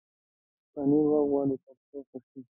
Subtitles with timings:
[0.71, 2.41] پنېر وخت غواړي تر څو ښه شي.